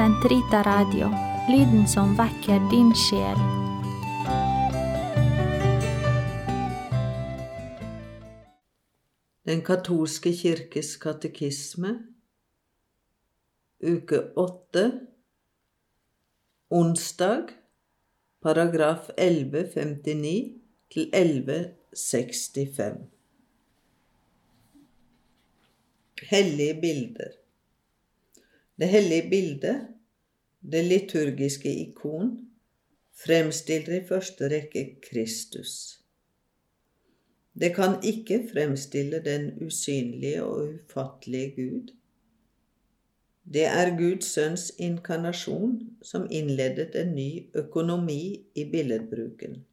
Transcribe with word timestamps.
Sentrita 0.00 0.62
Radio, 0.62 1.10
lyden 1.52 1.88
som 1.88 2.14
vekker 2.16 2.62
din 2.70 2.88
sjel. 2.96 3.40
Den 9.44 9.60
katolske 9.66 10.32
kirkes 10.32 10.94
katekisme, 11.02 11.90
uke 13.84 14.22
åtte, 14.40 14.86
onsdag, 16.70 17.52
paragraf 18.40 19.12
1159 19.18 20.32
til 20.96 21.12
1165. 21.12 23.04
Hellige 26.32 26.80
bilder. 26.80 27.39
Det 28.80 28.88
hellige 28.88 29.30
bildet, 29.30 29.88
det 30.72 30.84
liturgiske 30.84 31.72
ikon, 31.82 32.30
fremstiller 33.24 33.98
i 33.98 34.06
første 34.08 34.48
rekke 34.48 34.84
Kristus. 35.04 36.00
Det 37.60 37.74
kan 37.76 37.98
ikke 38.04 38.38
fremstille 38.52 39.20
den 39.24 39.50
usynlige 39.66 40.44
og 40.44 40.68
ufattelige 40.68 41.50
Gud. 41.56 41.92
Det 43.44 43.64
er 43.64 43.96
Guds 43.98 44.32
sønns 44.32 44.72
inkarnasjon 44.78 45.76
som 46.02 46.28
innledet 46.30 46.96
en 46.96 47.14
ny 47.14 47.30
økonomi 47.54 48.46
i 48.54 48.64
billedbruken. 48.64 49.64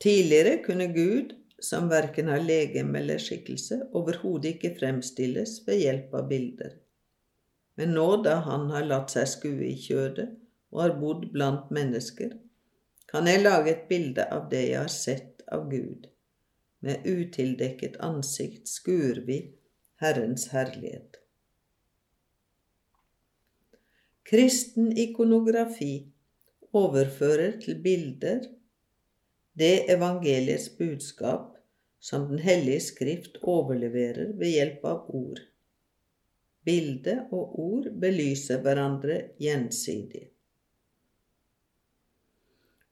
Tidligere 0.00 0.62
kunne 0.64 0.86
Gud 0.94 1.34
som 1.58 1.88
verken 1.88 2.28
har 2.28 2.42
legeme 2.44 2.98
eller 2.98 3.20
skikkelse, 3.22 3.80
overhodet 3.96 4.56
ikke 4.56 4.74
fremstilles 4.78 5.60
ved 5.66 5.80
hjelp 5.80 6.14
av 6.14 6.28
bilder. 6.28 6.74
Men 7.76 7.94
nå 7.96 8.08
da 8.24 8.38
han 8.46 8.68
har 8.72 8.88
latt 8.88 9.12
seg 9.12 9.28
skue 9.28 9.70
i 9.70 9.76
kjødet 9.80 10.28
og 10.72 10.82
har 10.82 10.96
bodd 11.00 11.28
blant 11.32 11.70
mennesker, 11.72 12.34
kan 13.06 13.28
jeg 13.30 13.44
lage 13.44 13.72
et 13.72 13.84
bilde 13.88 14.24
av 14.32 14.48
det 14.50 14.64
jeg 14.66 14.80
har 14.80 14.92
sett 14.92 15.44
av 15.52 15.68
Gud. 15.70 16.08
Med 16.84 17.06
utildekket 17.08 17.96
ansikt 18.04 18.68
skuer 18.68 19.22
vi 19.28 19.38
Herrens 20.02 20.50
herlighet. 20.52 21.16
Kristen 24.26 24.90
ikonografi 24.98 26.08
overfører 26.76 27.60
til 27.62 27.78
bilder 27.82 28.42
det 29.58 29.90
evangeliets 29.92 30.68
budskap 30.78 31.56
som 32.00 32.28
Den 32.28 32.38
hellige 32.38 32.80
skrift 32.80 33.38
overleverer 33.42 34.34
ved 34.38 34.52
hjelp 34.52 34.84
av 34.84 35.08
ord. 35.16 35.40
Bilde 36.66 37.14
og 37.32 37.56
ord 37.62 37.88
belyser 38.02 38.60
hverandre 38.62 39.16
gjensidig. 39.40 40.26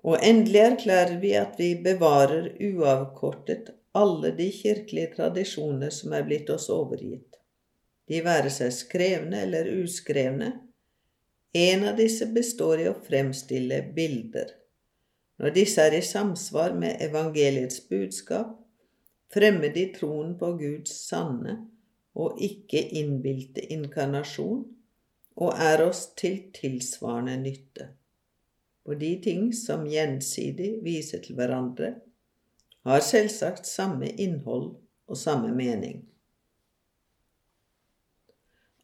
Og 0.05 0.19
endelig 0.25 0.63
erklærer 0.65 1.21
vi 1.21 1.35
at 1.37 1.55
vi 1.61 1.71
bevarer 1.85 2.49
uavkortet 2.61 3.71
alle 3.95 4.33
de 4.37 4.49
kirkelige 4.53 5.15
tradisjoner 5.15 5.93
som 5.95 6.17
er 6.17 6.27
blitt 6.27 6.51
oss 6.51 6.71
overgitt, 6.73 7.39
de 8.09 8.25
være 8.25 8.51
seg 8.53 8.73
skrevne 8.75 9.45
eller 9.47 9.71
uskrevne. 9.85 10.51
En 11.55 11.89
av 11.93 11.97
disse 12.01 12.27
består 12.35 12.83
i 12.83 12.91
å 12.91 12.99
fremstille 13.07 13.85
bilder. 13.97 14.51
Når 15.39 15.55
disse 15.55 15.83
er 15.83 15.97
i 15.99 16.03
samsvar 16.03 16.75
med 16.79 17.01
evangeliets 17.03 17.81
budskap, 17.91 18.55
fremmer 19.35 19.73
de 19.75 19.89
troen 19.97 20.37
på 20.39 20.53
Guds 20.61 20.95
sanne 21.09 21.57
og 22.15 22.39
ikke 22.39 22.85
innbilte 22.95 23.65
inkarnasjon, 23.75 24.63
og 25.35 25.57
er 25.59 25.83
oss 25.83 26.07
til 26.15 26.37
tilsvarende 26.55 27.35
nytte. 27.43 27.89
For 28.87 28.95
de 28.95 29.11
ting 29.25 29.49
som 29.57 29.89
gjensidig 29.91 30.77
viser 30.85 31.25
til 31.25 31.35
hverandre, 31.35 31.97
har 32.87 33.03
selvsagt 33.03 33.67
samme 33.67 34.13
innhold 34.21 34.77
og 35.09 35.19
samme 35.19 35.51
mening. 35.57 36.05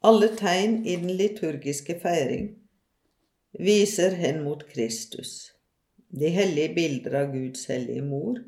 Alle 0.03 0.33
tegn 0.35 0.81
i 0.89 0.97
den 0.97 1.13
liturgiske 1.15 2.01
feiring 2.03 2.55
viser 3.61 4.17
hen 4.17 4.41
mot 4.43 4.65
Kristus 4.73 5.53
de 6.11 6.29
hellige 6.35 6.75
bilder 6.75 7.15
av 7.23 7.33
Guds 7.35 7.67
hellige 7.71 8.03
mor 8.03 8.41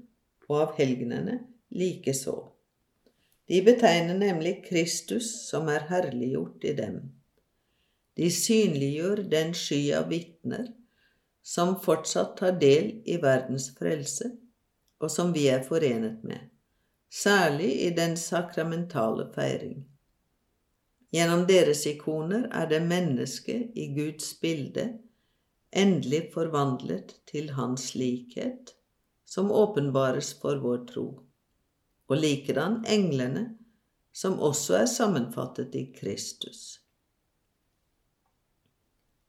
og 0.48 0.56
av 0.58 0.74
helgenene 0.78 1.38
likeså. 1.70 2.36
De 3.48 3.62
betegner 3.62 4.18
nemlig 4.18 4.62
Kristus 4.66 5.30
som 5.48 5.68
er 5.70 5.86
herliggjort 5.90 6.64
i 6.64 6.72
dem. 6.78 6.96
De 8.16 8.28
synliggjør 8.30 9.22
den 9.32 9.54
sky 9.56 9.80
av 9.96 10.10
vitner 10.12 10.66
som 11.42 11.74
fortsatt 11.82 12.36
tar 12.38 12.58
del 12.60 12.90
i 13.08 13.16
verdens 13.22 13.70
frelse, 13.78 14.30
og 15.02 15.10
som 15.10 15.32
vi 15.34 15.48
er 15.50 15.64
forenet 15.66 16.22
med, 16.22 16.38
særlig 17.10 17.70
i 17.86 17.90
den 17.96 18.14
sakramentale 18.16 19.26
feiring. 19.34 19.80
Gjennom 21.12 21.42
deres 21.48 21.82
ikoner 21.90 22.46
er 22.54 22.68
det 22.70 22.80
mennesket 22.86 23.74
i 23.76 23.88
Guds 23.96 24.30
bilde 24.40 24.86
endelig 25.72 26.28
forvandlet 26.34 27.16
til 27.28 27.50
hans 27.56 27.94
likhet, 27.94 28.74
som 29.24 29.50
åpenbares 29.52 30.34
for 30.40 30.60
vår 30.60 30.84
tro, 30.92 31.06
og 32.08 32.16
likedan 32.20 32.82
englene, 32.88 33.48
som 34.12 34.38
også 34.40 34.82
er 34.82 34.88
sammenfattet 34.92 35.74
i 35.78 35.86
Kristus. 35.96 36.82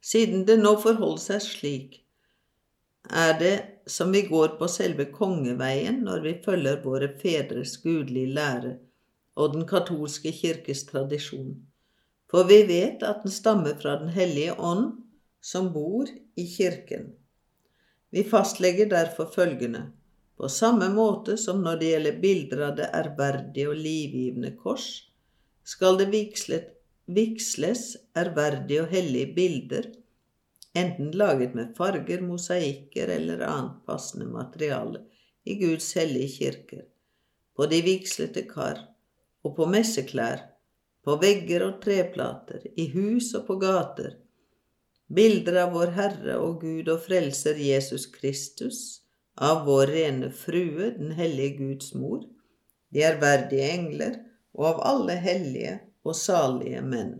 Siden 0.03 0.43
det 0.47 0.57
nå 0.59 0.75
forholder 0.83 1.23
seg 1.23 1.45
slik, 1.45 1.99
er 3.07 3.37
det 3.39 3.55
som 3.87 4.11
vi 4.15 4.25
går 4.27 4.55
på 4.59 4.67
selve 4.71 5.05
kongeveien 5.11 6.01
når 6.03 6.23
vi 6.23 6.33
følger 6.43 6.81
våre 6.83 7.09
fedres 7.19 7.77
gudelige 7.83 8.31
lære 8.35 8.73
og 9.39 9.55
den 9.55 9.65
katolske 9.67 10.31
kirkes 10.35 10.85
tradisjon, 10.91 11.55
for 12.31 12.47
vi 12.47 12.61
vet 12.67 13.03
at 13.03 13.23
den 13.23 13.31
stammer 13.31 13.75
fra 13.79 13.97
Den 13.99 14.11
hellige 14.11 14.55
ånd, 14.59 15.02
som 15.43 15.73
bor 15.73 16.07
i 16.39 16.47
Kirken. 16.47 17.11
Vi 18.13 18.23
fastlegger 18.23 18.87
derfor 18.89 19.27
følgende 19.35 19.89
på 20.37 20.49
samme 20.49 20.89
måte 20.89 21.35
som 21.37 21.61
når 21.63 21.79
det 21.79 21.89
gjelder 21.91 22.21
bilder 22.21 22.61
av 22.67 22.77
det 22.77 22.87
ærverdige 22.97 23.69
og 23.71 23.77
livgivende 23.79 24.53
kors, 24.59 24.87
skal 25.63 25.99
det 25.99 26.09
vigslet, 26.13 26.71
vigsles 27.05 27.83
ærverdige 28.17 28.85
og 28.85 28.89
hellige 28.91 29.33
bilder, 29.35 29.89
enten 30.75 31.11
laget 31.13 31.53
med 31.55 31.75
farger, 31.77 32.23
mosaikker 32.25 33.11
eller 33.13 33.43
annet 33.45 33.83
passende 33.87 34.27
materiale, 34.31 35.03
i 35.45 35.59
Guds 35.59 35.91
hellige 35.99 36.33
kirker, 36.37 36.83
på 37.55 37.67
de 37.69 37.81
vigslete 37.85 38.45
kar 38.49 38.79
og 39.43 39.55
på 39.57 39.67
messeklær, 39.69 40.47
på 41.03 41.17
vegger 41.19 41.67
og 41.67 41.81
treplater, 41.83 42.63
i 42.79 42.87
hus 42.95 43.33
og 43.37 43.45
på 43.47 43.59
gater, 43.61 44.15
bilder 45.07 45.59
av 45.65 45.73
vår 45.75 45.93
Herre 45.97 46.37
og 46.41 46.61
Gud 46.61 46.89
og 46.91 47.01
Frelser 47.05 47.59
Jesus 47.59 48.05
Kristus, 48.11 49.01
av 49.35 49.65
vår 49.65 49.91
rene 49.91 50.29
frue, 50.31 50.91
den 50.97 51.13
hellige 51.17 51.57
Guds 51.57 51.93
mor, 51.97 52.23
de 52.93 53.03
ærverdige 53.07 53.69
engler 53.73 54.19
og 54.53 54.67
av 54.73 54.81
alle 54.93 55.17
hellige 55.21 55.79
og 56.05 56.15
salige 56.17 56.81
menn. 56.85 57.15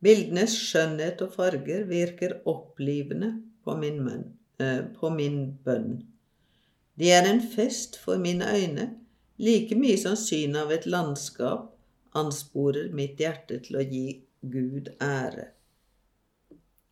Bildenes 0.00 0.54
skjønnhet 0.56 1.20
og 1.24 1.34
farger 1.36 1.84
virker 1.88 2.38
opplivende 2.48 3.34
på 3.64 3.76
min, 3.76 4.00
munn, 4.04 4.24
eh, 4.60 4.86
på 4.96 5.10
min 5.12 5.42
bønn. 5.64 6.00
De 6.96 7.10
er 7.12 7.28
en 7.28 7.40
fest 7.40 7.98
for 8.00 8.20
mine 8.20 8.48
øyne, 8.48 8.86
like 9.40 9.76
mye 9.76 9.98
som 10.00 10.16
synet 10.16 10.64
av 10.64 10.72
et 10.72 10.86
landskap 10.86 11.68
ansporer 12.16 12.90
mitt 12.96 13.20
hjerte 13.20 13.60
til 13.64 13.80
å 13.80 13.84
gi 13.84 14.06
Gud 14.40 14.88
ære. 15.04 15.50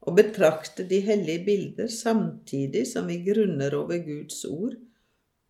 Å 0.04 0.12
betrakte 0.12 0.84
de 0.88 0.98
hellige 1.00 1.44
bilder 1.46 1.88
samtidig 1.88 2.84
som 2.90 3.08
vi 3.08 3.22
grunner 3.24 3.72
over 3.76 4.02
Guds 4.04 4.42
ord 4.44 4.76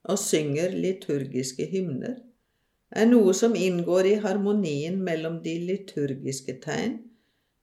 og 0.08 0.18
synger 0.22 0.76
liturgiske 0.78 1.66
hymner, 1.72 2.20
er 2.90 3.08
noe 3.10 3.34
som 3.36 3.56
inngår 3.58 4.06
i 4.12 4.14
harmonien 4.22 4.96
mellom 5.04 5.40
de 5.42 5.56
liturgiske 5.68 6.54
tegn, 6.62 7.00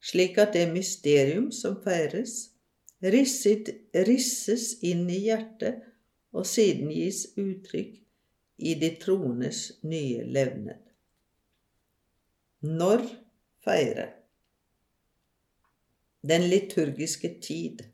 slik 0.04 0.38
at 0.38 0.54
det 0.54 0.68
mysterium 0.74 1.48
som 1.56 1.80
feires, 1.82 2.52
risset, 3.02 3.72
risses 4.08 4.74
inn 4.86 5.08
i 5.10 5.22
hjertet 5.30 5.80
og 6.36 6.46
siden 6.50 6.92
gis 6.92 7.24
uttrykk 7.40 7.96
i 8.68 8.76
de 8.84 8.92
troendes 9.00 9.64
nye 9.88 10.28
levned. 10.28 10.84
Når 12.68 13.08
feire? 13.66 14.25
Den 16.28 16.50
liturgiske 16.50 17.36
tid. 17.42 17.86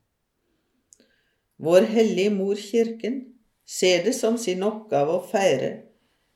Vår 1.62 1.88
Hellige 1.94 2.34
Mor 2.34 2.56
Kirken 2.56 3.22
ser 3.68 4.04
det 4.04 4.14
som 4.18 4.38
sin 4.42 4.64
oppgave 4.66 5.20
å 5.20 5.26
feire 5.32 5.72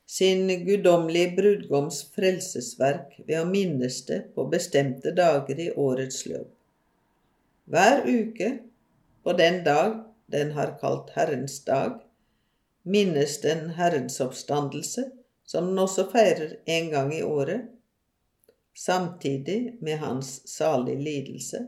sin 0.06 0.66
guddommelige 0.66 1.36
brudgoms 1.36 2.04
frelsesverk 2.16 3.16
ved 3.26 3.40
å 3.42 3.50
minnes 3.50 4.04
det 4.06 4.20
på 4.36 4.46
bestemte 4.52 5.14
dager 5.18 5.60
i 5.60 5.72
årets 5.72 6.26
løp. 6.30 6.52
Hver 7.66 8.06
uke, 8.06 8.52
på 9.26 9.34
den 9.34 9.64
dag 9.66 10.04
den 10.30 10.52
har 10.54 10.76
kalt 10.82 11.10
Herrens 11.16 11.58
dag, 11.66 11.98
minnes 12.84 13.40
den 13.42 13.72
Herrens 13.80 14.20
oppstandelse, 14.22 15.08
som 15.46 15.72
den 15.72 15.82
også 15.82 16.06
feirer 16.12 16.60
en 16.70 16.92
gang 16.94 17.10
i 17.14 17.24
året, 17.26 17.72
samtidig 18.78 19.78
med 19.82 19.98
hans 20.04 20.38
salige 20.50 21.02
lidelse, 21.02 21.66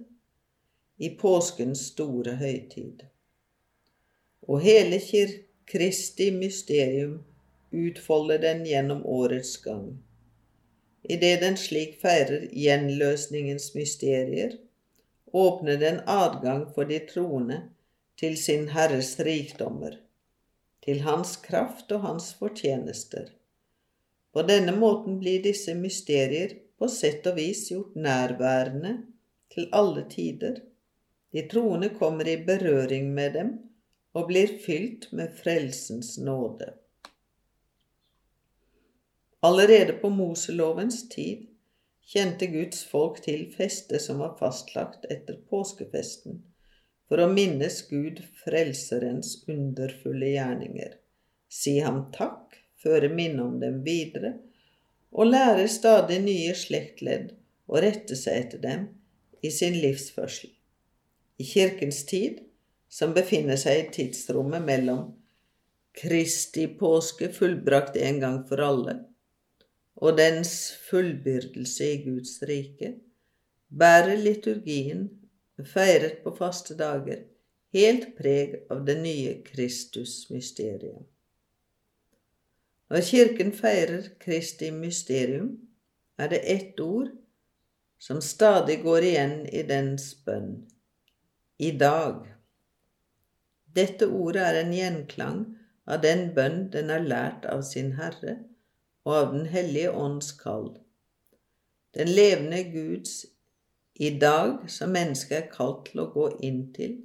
i 0.97 1.09
påskens 1.09 1.85
store 1.93 2.35
høytid. 2.41 3.03
Og 4.47 4.61
hele 4.63 4.99
Kristi 5.67 6.31
mysterium 6.31 7.19
utfolder 7.75 8.39
den 8.41 8.63
gjennom 8.65 9.01
årets 9.05 9.57
gang. 9.63 9.97
Idet 11.03 11.41
den 11.41 11.57
slik 11.59 11.97
feirer 12.01 12.47
gjenløsningens 12.51 13.73
mysterier, 13.75 14.55
åpner 15.33 15.77
den 15.77 15.99
adgang 16.07 16.67
for 16.75 16.87
de 16.87 16.99
troende 17.09 17.61
til 18.19 18.37
sin 18.39 18.69
Herres 18.73 19.17
rikdommer, 19.19 19.97
til 20.83 21.03
Hans 21.03 21.35
kraft 21.43 21.91
og 21.91 22.01
Hans 22.07 22.31
fortjenester. 22.39 23.27
På 24.33 24.43
denne 24.47 24.73
måten 24.75 25.19
blir 25.19 25.43
disse 25.43 25.75
mysterier 25.75 26.55
på 26.79 26.89
sett 26.91 27.27
og 27.27 27.37
vis 27.39 27.67
gjort 27.71 27.95
nærværende 27.95 28.97
til 29.53 29.69
alle 29.73 30.05
tider. 30.09 30.59
De 31.37 31.43
troende 31.45 31.89
kommer 31.93 32.27
i 32.27 32.39
berøring 32.45 33.11
med 33.13 33.35
dem 33.37 33.49
og 34.17 34.31
blir 34.31 34.55
fylt 34.63 35.03
med 35.13 35.35
frelsens 35.37 36.15
nåde. 36.17 36.71
Allerede 39.45 39.93
på 40.01 40.09
Moselovens 40.09 41.03
tid 41.11 41.43
kjente 42.09 42.49
Guds 42.55 42.81
folk 42.89 43.21
til 43.27 43.45
festet 43.53 44.01
som 44.07 44.23
var 44.23 44.33
fastlagt 44.39 45.05
etter 45.13 45.37
påskefesten, 45.51 46.41
for 47.05 47.21
å 47.21 47.29
minnes 47.29 47.83
Gud 47.91 48.23
Frelserens 48.41 49.35
underfulle 49.45 50.33
gjerninger, 50.33 50.97
si 51.53 51.77
ham 51.85 52.07
takk, 52.17 52.57
føre 52.81 53.13
minne 53.13 53.45
om 53.45 53.61
dem 53.61 53.83
videre, 53.85 54.39
og 55.13 55.29
lære 55.35 55.69
stadig 55.69 56.23
nye 56.25 56.57
slektledd 56.57 57.35
å 57.69 57.85
rette 57.85 58.17
seg 58.17 58.47
etter 58.47 58.69
dem 58.69 58.93
i 59.45 59.53
sin 59.53 59.77
livsførsel. 59.77 60.56
I 61.37 61.45
kirkens 61.45 62.05
tid, 62.05 62.39
som 62.89 63.13
befinner 63.13 63.59
seg 63.61 63.79
i 63.79 63.89
tidsrommet 63.93 64.63
mellom 64.65 65.11
Kristi 65.97 66.65
påske 66.79 67.29
fullbrakt 67.33 67.97
en 67.97 68.19
gang 68.21 68.37
for 68.49 68.61
alle, 68.61 68.95
og 70.01 70.17
dens 70.17 70.53
fullbyrdelse 70.89 71.89
i 71.93 71.99
Guds 72.05 72.39
rike, 72.49 72.95
bærer 73.69 74.17
liturgien, 74.21 75.07
feiret 75.73 76.23
på 76.23 76.33
faste 76.37 76.77
dager, 76.77 77.23
helt 77.73 78.11
preg 78.17 78.55
av 78.73 78.85
det 78.87 78.95
nye 79.01 79.35
Kristus-mysteriet. 79.45 81.05
Når 82.87 83.03
Kirken 83.03 83.51
feirer 83.53 84.09
Kristi 84.21 84.71
mysterium, 84.71 85.51
er 86.17 86.31
det 86.33 86.41
ett 86.49 86.79
ord 86.79 87.11
som 87.99 88.21
stadig 88.21 88.79
går 88.85 89.09
igjen 89.11 89.37
i 89.49 89.65
dens 89.67 90.13
bønn 90.25 90.61
i 91.57 91.71
dag. 91.71 92.25
Dette 93.73 94.07
ordet 94.07 94.43
er 94.45 94.59
en 94.61 94.73
gjenklang 94.73 95.39
av 95.89 96.01
den 96.03 96.27
bønn 96.35 96.67
den 96.73 96.91
har 96.93 97.05
lært 97.05 97.47
av 97.49 97.63
sin 97.65 97.95
Herre 97.97 98.37
og 99.07 99.13
av 99.15 99.33
Den 99.33 99.47
hellige 99.53 99.91
ånds 99.95 100.31
kall. 100.37 100.69
Den 101.95 102.11
levende 102.11 102.61
Guds 102.69 103.25
i 103.93 104.09
dag 104.21 104.67
som 104.69 104.93
mennesket 104.93 105.37
er 105.37 105.51
kalt 105.53 105.87
til 105.89 106.03
å 106.03 106.11
gå 106.13 106.27
inn 106.45 106.67
til, 106.75 106.99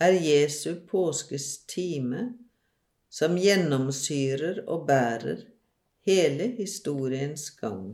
er 0.00 0.16
Jesu 0.16 0.76
påskes 0.88 1.66
time 1.70 2.30
som 3.12 3.36
gjennomsyrer 3.38 4.62
og 4.64 4.86
bærer 4.88 5.44
hele 6.08 6.48
historiens 6.56 7.50
gang. 7.60 7.92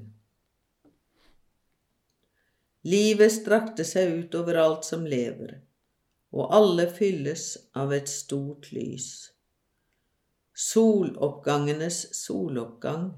Livet 2.86 3.34
strakte 3.34 3.84
seg 3.84 4.14
ut 4.22 4.38
over 4.38 4.56
alt 4.62 4.86
som 4.88 5.02
lever, 5.04 5.58
og 6.30 6.54
alle 6.54 6.86
fylles 6.94 7.56
av 7.74 7.92
et 7.94 8.08
stort 8.10 8.70
lys. 8.74 9.30
Soloppgangenes 10.54 12.02
soloppgang 12.14 13.10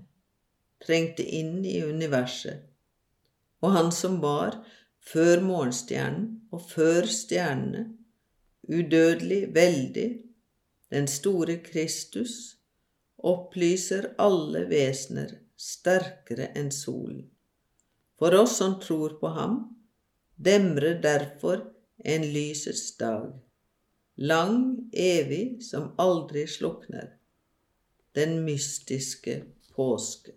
trengte 0.83 1.25
inn 1.25 1.65
i 1.67 1.81
universet, 1.85 2.63
og 3.63 3.77
han 3.77 3.93
som 3.95 4.21
var 4.23 4.61
før 5.03 5.43
morgenstjernen 5.45 6.29
og 6.55 6.65
før 6.71 7.09
stjernene, 7.11 7.85
udødelig, 8.63 9.55
veldig, 9.55 10.09
den 10.95 11.09
store 11.11 11.59
Kristus, 11.65 12.57
opplyser 13.19 14.13
alle 14.23 14.65
vesener 14.71 15.37
sterkere 15.59 16.51
enn 16.59 16.71
solen. 16.75 17.27
For 18.19 18.35
oss 18.39 18.59
som 18.61 18.79
tror 18.83 19.17
på 19.21 19.31
ham, 19.35 19.57
demrer 20.37 20.99
derfor 21.03 21.72
en 22.05 22.25
lysets 22.35 22.97
dag, 22.99 23.33
lang, 24.17 24.91
evig, 24.93 25.63
som 25.65 25.93
aldri 26.03 26.47
slukner, 26.51 27.15
den 28.15 28.43
mystiske 28.45 29.43
påske. 29.75 30.35